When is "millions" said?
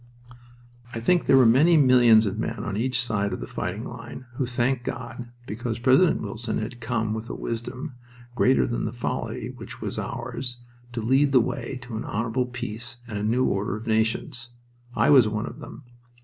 1.77-2.25